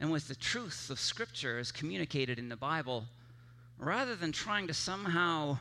[0.00, 3.04] and with the truth of Scripture as communicated in the Bible,
[3.78, 5.58] rather than trying to somehow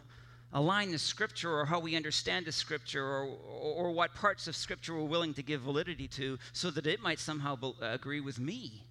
[0.54, 4.56] align the Scripture or how we understand the Scripture or, or, or what parts of
[4.56, 8.22] Scripture we're willing to give validity to so that it might somehow be- uh, agree
[8.22, 8.84] with me.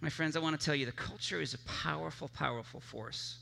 [0.00, 3.36] My friends, I want to tell you the culture is a powerful, powerful force.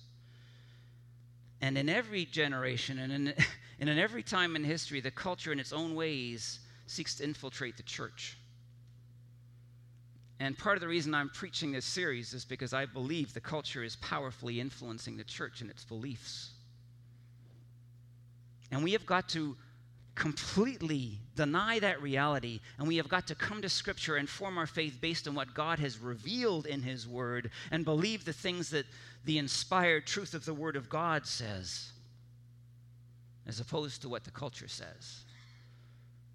[1.61, 3.35] And in every generation and in,
[3.81, 7.77] and in every time in history, the culture in its own ways seeks to infiltrate
[7.77, 8.37] the church.
[10.41, 13.83] And part of the reason I'm preaching this series is because I believe the culture
[13.83, 16.51] is powerfully influencing the church and its beliefs.
[18.71, 19.57] And we have got to
[20.19, 24.67] completely deny that reality, and we have got to come to Scripture and form our
[24.67, 28.85] faith based on what God has revealed in His Word and believe the things that
[29.25, 31.93] the inspired truth of the Word of God says,
[33.47, 35.23] as opposed to what the culture says,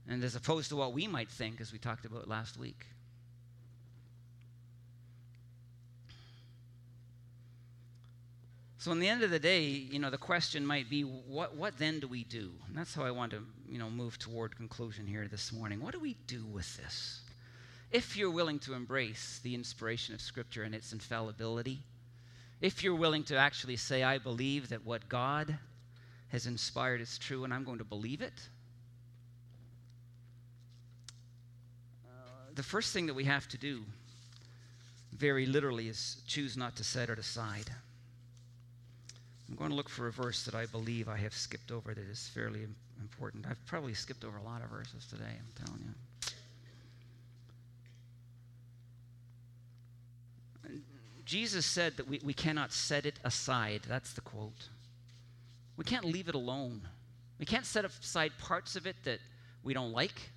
[0.08, 2.86] and as opposed to what we might think, as we talked about last week.
[8.84, 11.78] So, in the end of the day, you know, the question might be, what, what
[11.78, 12.52] then do we do?
[12.68, 15.80] And that's how I want to, you know, move toward conclusion here this morning.
[15.80, 17.22] What do we do with this?
[17.94, 21.80] If you're willing to embrace the inspiration of Scripture and its infallibility,
[22.60, 25.58] if you're willing to actually say, I believe that what God
[26.34, 28.34] has inspired is true and I'm going to believe it,
[32.06, 32.10] uh,
[32.54, 33.86] the first thing that we have to do,
[35.14, 37.72] very literally, is choose not to set it aside.
[39.50, 42.10] I'm going to look for a verse that I believe I have skipped over that
[42.10, 42.66] is fairly
[43.02, 43.46] important.
[43.50, 45.94] I've probably skipped over a lot of verses today, I'm telling you.
[51.26, 53.82] Jesus said that we, we cannot set it aside.
[53.88, 54.70] That's the quote.
[55.78, 56.82] We can't leave it alone.
[57.40, 59.20] We can't set aside parts of it that
[59.64, 60.32] we don't like.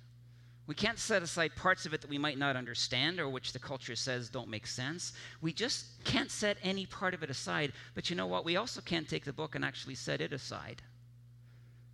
[0.67, 3.59] We can't set aside parts of it that we might not understand or which the
[3.59, 5.13] culture says don't make sense.
[5.41, 7.71] We just can't set any part of it aside.
[7.95, 8.43] But you know what?
[8.43, 10.81] We also can't take the book and actually set it aside.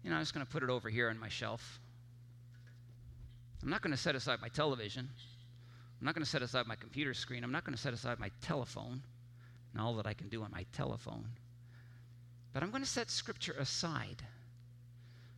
[0.03, 1.79] You know, I'm just going to put it over here on my shelf.
[3.62, 5.07] I'm not going to set aside my television.
[6.01, 7.43] I'm not going to set aside my computer screen.
[7.43, 9.01] I'm not going to set aside my telephone
[9.71, 11.29] and all that I can do on my telephone.
[12.53, 14.23] But I'm going to set Scripture aside.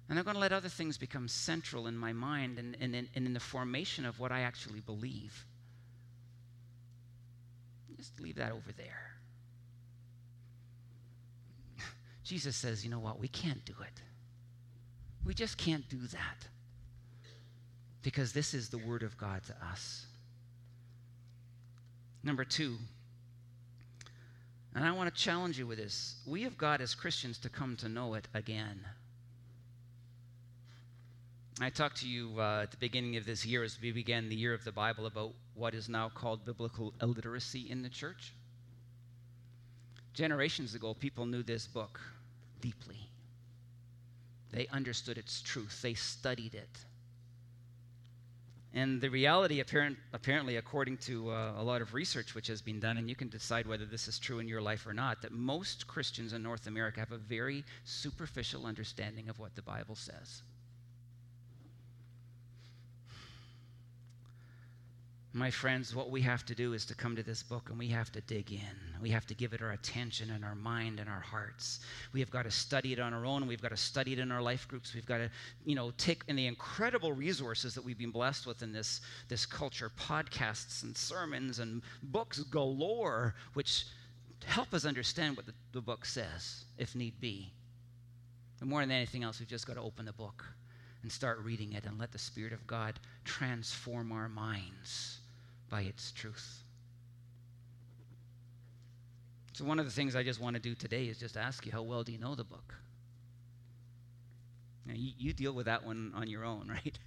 [0.08, 3.08] And I'm going to let other things become central in my mind and, and, and,
[3.16, 5.46] in the formation of what I actually believe.
[7.98, 9.16] Just leave that over there.
[12.24, 13.20] Jesus says, you know what?
[13.20, 14.02] We can't do it.
[15.26, 16.48] We just can't do that.
[18.04, 20.06] Because this is the Word of God to us.
[22.24, 22.78] Number two,
[24.76, 27.76] and I want to challenge you with this we have got as Christians to come
[27.78, 28.80] to know it again.
[31.62, 34.36] I talked to you uh, at the beginning of this year as we began the
[34.36, 38.34] year of the Bible about what is now called biblical illiteracy in the church.
[40.14, 42.02] Generations ago, people knew this book
[42.60, 42.98] deeply.
[44.52, 46.86] They understood its truth, they studied it.
[48.74, 52.82] And the reality, apparent, apparently, according to uh, a lot of research which has been
[52.82, 55.32] done, and you can decide whether this is true in your life or not, that
[55.32, 60.42] most Christians in North America have a very superficial understanding of what the Bible says.
[65.38, 67.90] My friends, what we have to do is to come to this book and we
[67.90, 69.02] have to dig in.
[69.02, 71.82] We have to give it our attention and our mind and our hearts.
[72.14, 73.46] We have got to study it on our own.
[73.46, 74.96] We've got to study it in our life groups.
[74.96, 75.30] We've got to,
[75.66, 79.46] you know, take in the incredible resources that we've been blessed with in this, this
[79.46, 83.88] culture podcasts and sermons and books galore, which
[84.46, 87.52] help us understand what the, the book says, if need be.
[88.62, 90.46] And more than anything else, we've just got to open the book
[91.02, 95.20] and start reading it and let the Spirit of God transform our minds
[95.70, 96.64] by its truth.
[99.54, 101.72] So, one of the things I just want to do today is just ask you
[101.72, 102.76] how well do you know the book?
[104.86, 107.00] Now, you, you deal with that one on your own, right?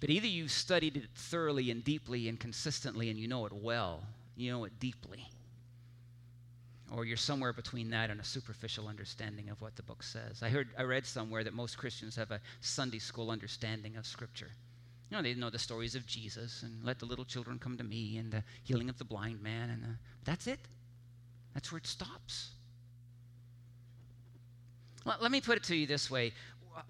[0.00, 4.02] But either you've studied it thoroughly and deeply and consistently and you know it well,
[4.36, 5.28] you know it deeply,
[6.90, 10.42] or you're somewhere between that and a superficial understanding of what the book says.
[10.42, 14.52] I heard I read somewhere that most Christians have a Sunday school understanding of scripture.
[15.10, 17.84] You know, they know the stories of Jesus and let the little children come to
[17.84, 19.88] me and the healing of the blind man, and the,
[20.24, 20.60] that's it.
[21.52, 22.50] That's where it stops.
[25.04, 26.32] Let, let me put it to you this way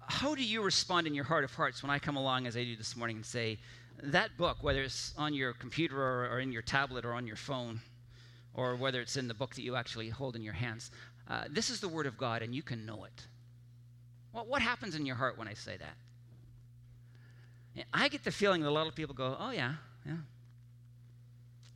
[0.07, 2.63] How do you respond in your heart of hearts when I come along, as I
[2.63, 3.57] do this morning, and say,
[4.03, 7.35] that book, whether it's on your computer or, or in your tablet or on your
[7.35, 7.81] phone,
[8.53, 10.91] or whether it's in the book that you actually hold in your hands,
[11.27, 13.25] uh, this is the Word of God and you can know it.
[14.33, 15.95] Well, what happens in your heart when I say that?
[17.93, 19.73] I get the feeling that a lot of people go, oh, yeah,
[20.05, 20.13] yeah.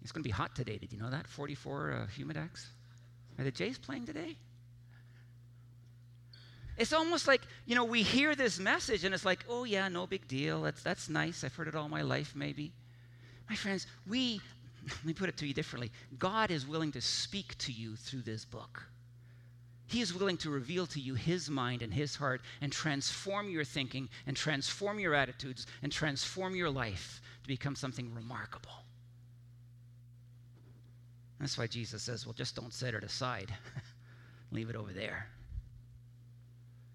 [0.02, 0.78] It's going to be hot today.
[0.78, 1.28] Did you know that?
[1.28, 2.68] 44 uh, Humidex.
[3.38, 4.36] Are the Jays playing today?
[6.78, 10.06] It's almost like, you know, we hear this message and it's like, oh, yeah, no
[10.06, 10.62] big deal.
[10.62, 11.44] That's, that's nice.
[11.44, 12.74] I've heard it all my life, maybe.
[13.50, 14.42] My friends, we,
[14.88, 15.92] let me put it to you differently.
[16.20, 18.84] God is willing to speak to you through this book.
[19.88, 23.64] He is willing to reveal to you His mind and His heart and transform your
[23.64, 28.72] thinking and transform your attitudes and transform your life to become something remarkable.
[31.40, 33.54] That's why Jesus says, well, just don't set it aside,
[34.52, 35.28] leave it over there.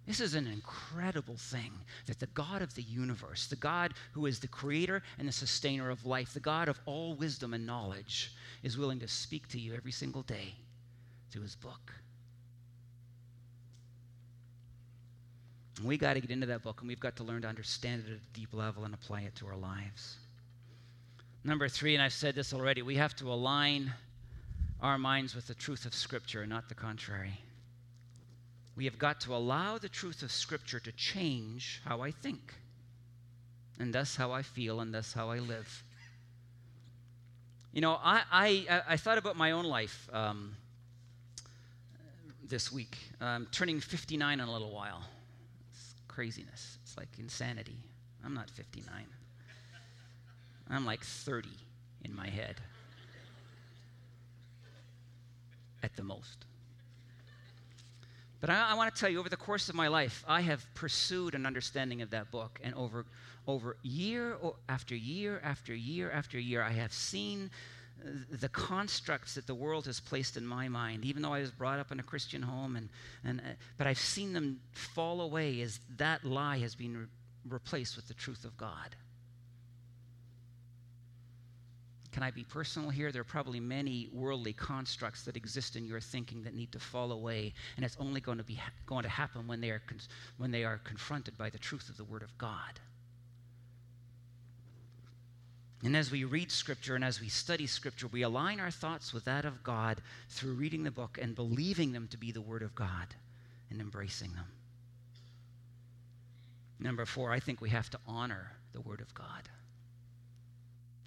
[0.06, 1.72] This is an incredible thing
[2.06, 5.88] that the God of the universe, the God who is the creator and the sustainer
[5.90, 8.32] of life, the God of all wisdom and knowledge,
[8.64, 10.54] is willing to speak to you every single day
[11.30, 11.92] through his book.
[15.84, 18.10] We got to get into that book and we've got to learn to understand it
[18.12, 20.16] at a deep level and apply it to our lives.
[21.42, 23.92] Number three, and I've said this already, we have to align
[24.82, 27.38] our minds with the truth of Scripture, not the contrary.
[28.76, 32.54] We have got to allow the truth of Scripture to change how I think,
[33.78, 35.82] and thus how I feel, and thus how I live.
[37.72, 40.56] You know, I, I, I thought about my own life um,
[42.46, 42.98] this week.
[43.20, 45.04] I'm turning 59 in a little while.
[46.10, 46.78] Craziness.
[46.82, 47.78] It's like insanity.
[48.24, 49.06] I'm not 59.
[50.68, 51.48] I'm like 30
[52.04, 52.56] in my head
[55.84, 56.44] at the most.
[58.40, 60.66] But I, I want to tell you, over the course of my life, I have
[60.74, 62.58] pursued an understanding of that book.
[62.64, 63.06] And over,
[63.46, 64.36] over year
[64.68, 67.52] after year after year after year, I have seen
[68.30, 71.78] the constructs that the world has placed in my mind, even though I was brought
[71.78, 72.88] up in a Christian home, and,
[73.24, 77.06] and, uh, but I've seen them fall away as that lie has been re-
[77.48, 78.96] replaced with the truth of God.
[82.12, 83.12] Can I be personal here?
[83.12, 87.12] There are probably many worldly constructs that exist in your thinking that need to fall
[87.12, 90.00] away, and it's only going to be ha- going to happen when they are con-
[90.36, 92.80] when they are confronted by the truth of the Word of God.
[95.82, 99.24] And as we read Scripture and as we study Scripture, we align our thoughts with
[99.24, 102.74] that of God through reading the book and believing them to be the Word of
[102.74, 103.14] God
[103.70, 104.44] and embracing them.
[106.78, 109.48] Number four, I think we have to honor the Word of God.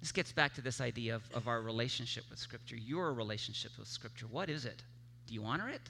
[0.00, 3.88] This gets back to this idea of, of our relationship with Scripture, your relationship with
[3.88, 4.26] Scripture.
[4.26, 4.82] What is it?
[5.26, 5.80] Do you honor it?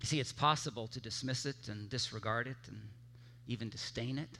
[0.00, 2.80] You see, it's possible to dismiss it and disregard it and
[3.48, 4.38] even disdain it,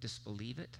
[0.00, 0.78] disbelieve it.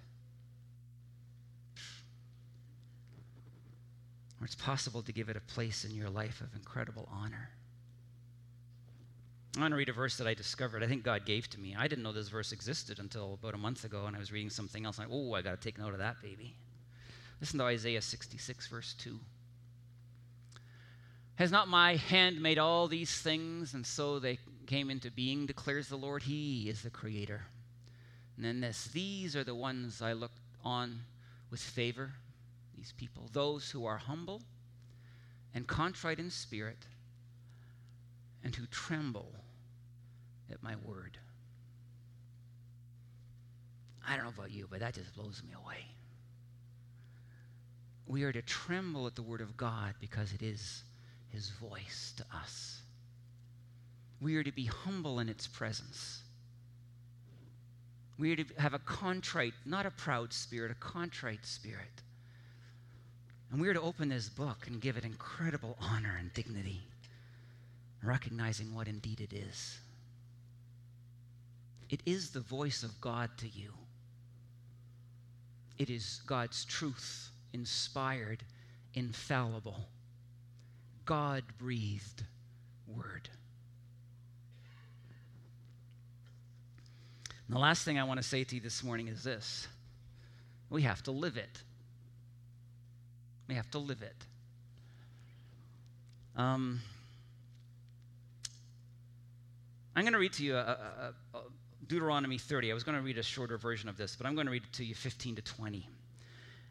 [4.40, 7.50] Or it's possible to give it a place in your life of incredible honor.
[9.56, 10.84] I want to read a verse that I discovered.
[10.84, 11.74] I think God gave to me.
[11.76, 14.50] I didn't know this verse existed until about a month ago, and I was reading
[14.50, 14.98] something else.
[14.98, 16.54] And I, oh, I got to take note of that, baby.
[17.40, 19.18] Listen to Isaiah 66, verse 2.
[21.36, 25.88] Has not my hand made all these things, and so they came into being, declares
[25.88, 26.24] the Lord?
[26.24, 27.46] He is the creator.
[28.36, 30.32] And then this these are the ones I look
[30.64, 31.00] on
[31.50, 32.12] with favor,
[32.78, 34.40] these people, those who are humble
[35.54, 36.86] and contrite in spirit
[38.44, 39.32] and who tremble
[40.50, 41.18] at my word.
[44.06, 45.84] I don't know about you, but that just blows me away.
[48.06, 50.84] We are to tremble at the word of God because it is
[51.28, 52.80] his voice to us.
[54.20, 56.22] We are to be humble in its presence.
[58.18, 62.02] We are to have a contrite, not a proud spirit, a contrite spirit.
[63.50, 66.82] And we are to open this book and give it incredible honor and dignity
[68.02, 69.78] recognizing what indeed it is.
[71.90, 73.72] It is the voice of God to you.
[75.78, 78.44] It is God's truth, inspired,
[78.94, 79.88] infallible,
[81.04, 82.24] God breathed
[82.86, 83.28] word.
[87.48, 89.66] The last thing I want to say to you this morning is this
[90.68, 91.62] we have to live it.
[93.48, 94.16] We have to live it.
[96.36, 96.80] Um,
[99.96, 101.40] I'm going to read to you a, a, a
[101.88, 102.70] Deuteronomy 30.
[102.70, 104.62] I was going to read a shorter version of this, but I'm going to read
[104.62, 105.88] it to you 15 to 20.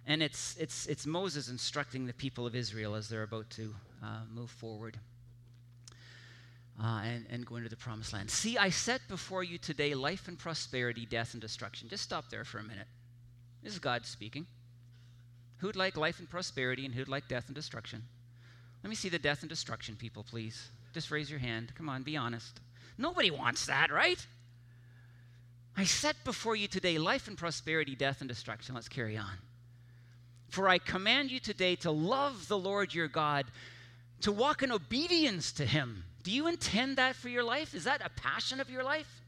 [0.06, 4.22] And it's, it's, it's Moses instructing the people of Israel as they're about to uh,
[4.34, 4.98] move forward
[6.82, 8.30] uh, and, and go into the promised land.
[8.30, 11.90] See, I set before you today life and prosperity, death and destruction.
[11.90, 12.88] Just stop there for a minute.
[13.64, 14.46] This is God speaking.
[15.60, 18.04] Who'd like life and prosperity and who'd like death and destruction?
[18.84, 20.70] Let me see the death and destruction people, please.
[20.94, 21.74] Just raise your hand.
[21.76, 22.60] Come on, be honest.
[22.98, 24.26] Nobody wants that, right?
[25.76, 28.76] I set before you today life and prosperity, death and destruction.
[28.76, 29.38] Let's carry on.
[30.50, 33.46] For I command you today to love the Lord your God,
[34.22, 36.04] to walk in obedience to him.
[36.24, 37.76] Do you intend that for your life?
[37.76, 39.22] Is that a passion of your life?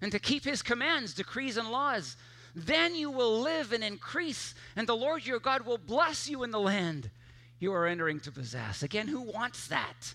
[0.00, 2.16] And to keep his commands, decrees, and laws.
[2.54, 6.50] Then you will live and increase, and the Lord your God will bless you in
[6.50, 7.10] the land
[7.58, 8.82] you are entering to possess.
[8.82, 10.14] Again, who wants that?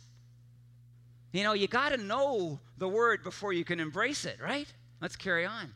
[1.32, 4.72] You know, you got to know the word before you can embrace it, right?
[5.02, 5.74] Let's carry on.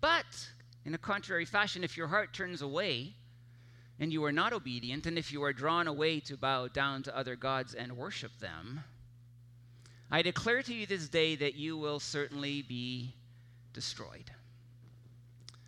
[0.00, 0.26] But
[0.84, 3.14] in a contrary fashion, if your heart turns away
[3.98, 7.16] and you are not obedient, and if you are drawn away to bow down to
[7.16, 8.82] other gods and worship them,
[10.10, 13.14] I declare to you this day that you will certainly be
[13.72, 14.30] destroyed.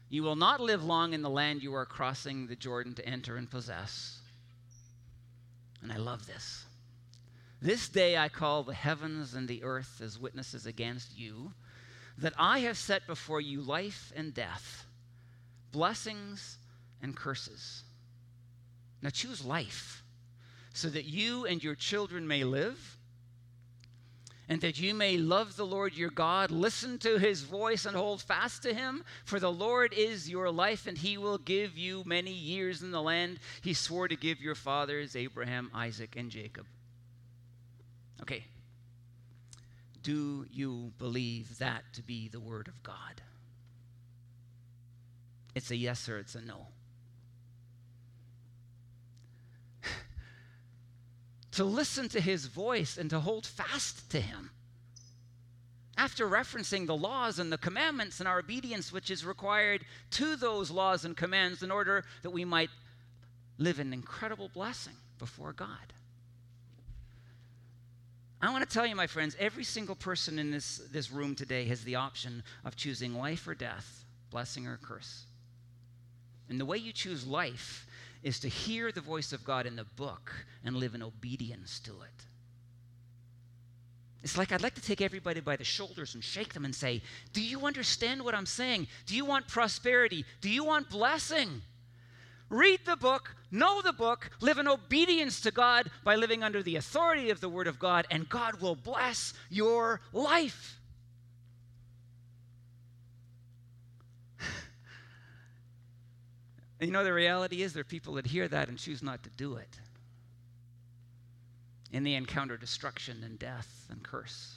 [0.08, 3.36] You will not live long in the land you are crossing the Jordan to enter
[3.36, 4.18] and possess.
[5.82, 6.64] And I love this.
[7.60, 11.52] This day I call the heavens and the earth as witnesses against you
[12.18, 14.86] that I have set before you life and death,
[15.72, 16.58] blessings
[17.02, 17.82] and curses.
[19.02, 20.02] Now choose life
[20.72, 22.95] so that you and your children may live
[24.48, 28.22] and that you may love the Lord your God, listen to his voice, and hold
[28.22, 29.04] fast to him.
[29.24, 33.02] For the Lord is your life, and he will give you many years in the
[33.02, 36.66] land he swore to give your fathers, Abraham, Isaac, and Jacob.
[38.22, 38.44] Okay.
[40.02, 43.20] Do you believe that to be the word of God?
[45.56, 46.68] It's a yes or it's a no.
[51.56, 54.50] To listen to his voice and to hold fast to him.
[55.96, 60.70] After referencing the laws and the commandments and our obedience, which is required to those
[60.70, 62.68] laws and commands in order that we might
[63.56, 65.94] live an incredible blessing before God.
[68.42, 71.64] I want to tell you, my friends, every single person in this, this room today
[71.68, 75.24] has the option of choosing life or death, blessing or curse.
[76.50, 77.86] And the way you choose life
[78.26, 81.92] is to hear the voice of God in the book and live in obedience to
[81.92, 82.24] it.
[84.24, 87.02] It's like I'd like to take everybody by the shoulders and shake them and say,
[87.32, 88.88] Do you understand what I'm saying?
[89.06, 90.24] Do you want prosperity?
[90.40, 91.62] Do you want blessing?
[92.50, 96.74] Read the book, know the book, live in obedience to God by living under the
[96.74, 100.75] authority of the Word of God, and God will bless your life.
[106.80, 109.22] And you know, the reality is there are people that hear that and choose not
[109.22, 109.78] to do it.
[111.92, 114.56] And they encounter destruction and death and curse.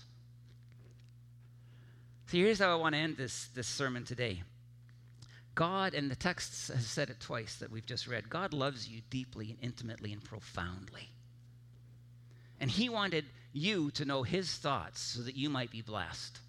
[2.28, 4.44] So here's how I want to end this, this sermon today.
[5.56, 9.02] God, and the text has said it twice that we've just read God loves you
[9.10, 11.10] deeply and intimately and profoundly.
[12.60, 16.40] And He wanted you to know His thoughts so that you might be blessed.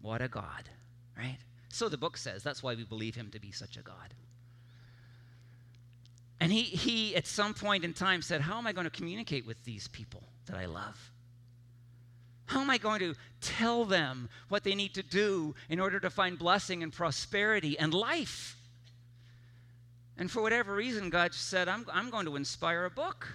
[0.00, 0.68] What a God,
[1.16, 1.38] right?
[1.68, 2.42] So the book says.
[2.42, 4.14] That's why we believe Him to be such a God.
[6.42, 9.46] And he, he, at some point in time, said, How am I going to communicate
[9.46, 11.12] with these people that I love?
[12.46, 16.10] How am I going to tell them what they need to do in order to
[16.10, 18.56] find blessing and prosperity and life?
[20.18, 23.28] And for whatever reason, God said, I'm, I'm going to inspire a book.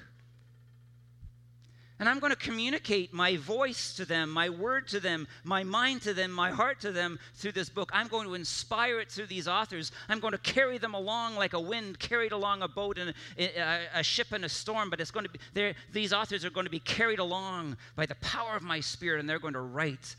[1.99, 6.03] And I'm going to communicate my voice to them, my word to them, my mind
[6.03, 7.89] to them, my heart to them through this book.
[7.91, 9.91] I'm going to inspire it through these authors.
[10.07, 14.03] I'm going to carry them along like a wind carried along a boat and a,
[14.03, 14.91] ship in a storm.
[14.91, 18.15] But it's going to be these authors are going to be carried along by the
[18.15, 20.15] power of my spirit, and they're going to write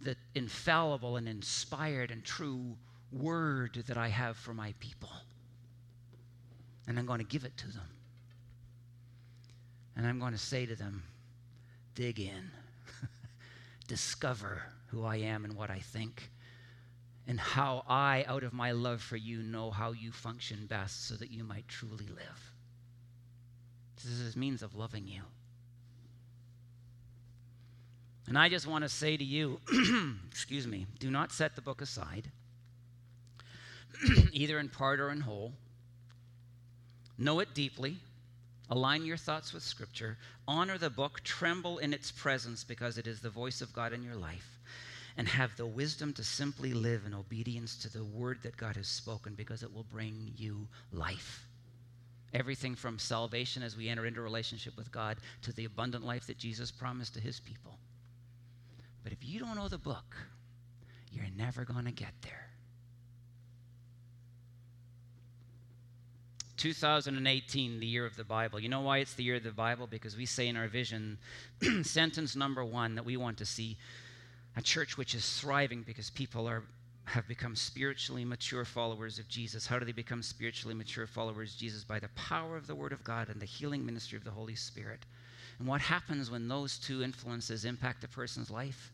[0.00, 2.76] the infallible and inspired and true
[3.12, 5.10] word that I have for my people.
[6.88, 7.88] And I'm going to give it to them.
[9.96, 11.02] And I'm going to say to them,
[11.94, 12.50] dig in,
[13.88, 16.30] discover who I am and what I think,
[17.26, 21.14] and how I, out of my love for you, know how you function best so
[21.16, 22.52] that you might truly live.
[23.96, 25.22] This is a means of loving you.
[28.26, 29.60] And I just want to say to you,
[30.30, 32.30] excuse me, do not set the book aside,
[34.32, 35.52] either in part or in whole.
[37.18, 37.98] Know it deeply
[38.70, 40.16] Align your thoughts with Scripture.
[40.46, 41.22] Honor the book.
[41.24, 44.58] Tremble in its presence because it is the voice of God in your life.
[45.16, 48.86] And have the wisdom to simply live in obedience to the word that God has
[48.86, 51.46] spoken because it will bring you life.
[52.32, 56.38] Everything from salvation as we enter into relationship with God to the abundant life that
[56.38, 57.76] Jesus promised to his people.
[59.02, 60.16] But if you don't know the book,
[61.10, 62.49] you're never going to get there.
[66.60, 68.60] 2018, the year of the Bible.
[68.60, 69.86] You know why it's the year of the Bible?
[69.86, 71.16] Because we say in our vision,
[71.82, 73.78] sentence number one, that we want to see
[74.58, 76.62] a church which is thriving because people are
[77.06, 79.66] have become spiritually mature followers of Jesus.
[79.66, 81.82] How do they become spiritually mature followers of Jesus?
[81.82, 84.54] By the power of the Word of God and the healing ministry of the Holy
[84.54, 85.00] Spirit.
[85.58, 88.92] And what happens when those two influences impact a person's life?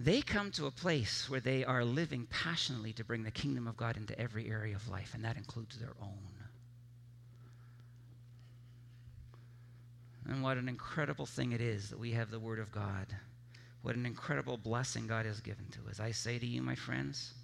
[0.00, 3.76] They come to a place where they are living passionately to bring the kingdom of
[3.76, 6.41] God into every area of life, and that includes their own.
[10.28, 13.06] And what an incredible thing it is that we have the Word of God.
[13.82, 15.98] What an incredible blessing God has given to us.
[15.98, 17.34] I say to you, my friends,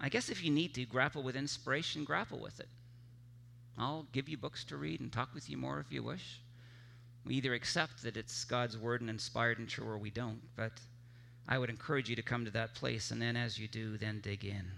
[0.00, 2.68] I guess if you need to grapple with inspiration, grapple with it.
[3.76, 6.40] I'll give you books to read and talk with you more if you wish.
[7.24, 10.40] We either accept that it's God's word and inspired and true, or we don't.
[10.56, 10.72] But
[11.48, 14.20] I would encourage you to come to that place, and then as you do, then
[14.20, 14.70] dig in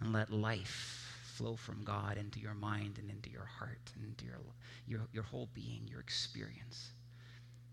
[0.00, 1.03] and let life
[1.34, 4.38] flow from God into your mind and into your heart and into your,
[4.86, 6.90] your, your whole being, your experience,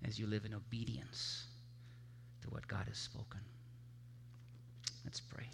[0.04, 1.46] as you live in obedience
[2.42, 3.40] to what God has spoken.
[5.06, 5.46] Let's pray.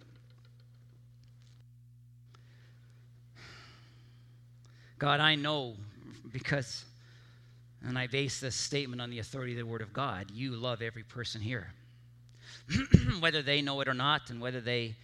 [5.00, 5.76] God, I know
[6.32, 6.86] because,
[7.86, 10.82] and I base this statement on the authority of the Word of God, you love
[10.82, 11.74] every person here.
[13.20, 14.96] whether they know it or not, and whether they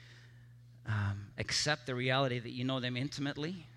[0.88, 3.68] um, accept the reality that you know them intimately.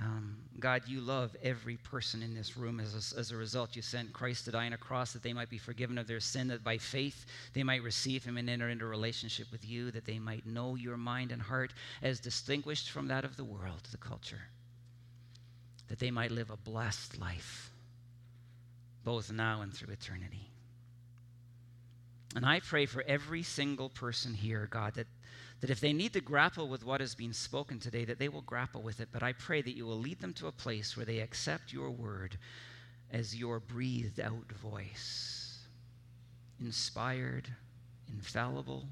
[0.00, 2.80] Um, God, you love every person in this room.
[2.80, 5.32] As a, as a result, you sent Christ to die on a cross that they
[5.32, 7.24] might be forgiven of their sin, that by faith
[7.54, 10.96] they might receive Him and enter into relationship with you, that they might know your
[10.96, 11.72] mind and heart
[12.02, 14.42] as distinguished from that of the world, the culture,
[15.88, 17.70] that they might live a blessed life,
[19.04, 20.49] both now and through eternity.
[22.36, 25.06] And I pray for every single person here, God, that
[25.60, 28.42] that if they need to grapple with what has been spoken today, that they will
[28.42, 29.08] grapple with it.
[29.12, 31.90] But I pray that you will lead them to a place where they accept your
[31.90, 32.38] word
[33.12, 35.58] as your breathed out voice,
[36.60, 37.48] inspired,
[38.08, 38.86] infallible,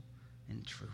[0.50, 0.88] and true.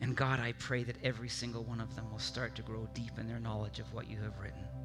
[0.00, 3.18] And God, I pray that every single one of them will start to grow deep
[3.18, 4.75] in their knowledge of what you have written.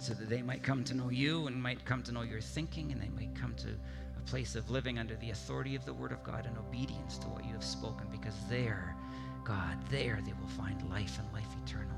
[0.00, 2.90] So that they might come to know you and might come to know your thinking
[2.90, 6.10] and they might come to a place of living under the authority of the Word
[6.10, 8.96] of God and obedience to what you have spoken, because there,
[9.44, 11.94] God, there they will find life and life eternal.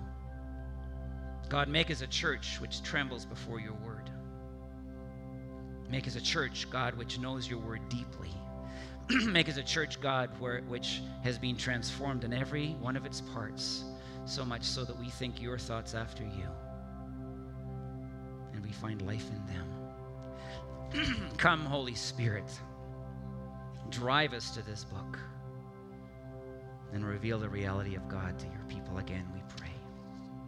[1.48, 4.11] God, make us a church which trembles before your Word.
[5.88, 8.32] Make us a church, God, which knows your Word deeply.
[9.26, 13.20] make us a church, God, where, which has been transformed in every one of its
[13.20, 13.84] parts,
[14.24, 16.48] so much so that we think your thoughts after you
[18.72, 21.30] find life in them.
[21.36, 22.50] Come, Holy Spirit,
[23.90, 25.18] drive us to this book
[26.92, 29.41] and reveal the reality of God to your people again, we.